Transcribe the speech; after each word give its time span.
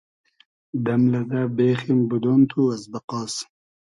دئم 0.83 1.03
لئزۂ 1.11 1.41
بېخیم 1.55 1.99
بودۉن 2.09 2.41
تو 2.49 2.59
از 2.73 2.83
بئقاس 2.91 3.33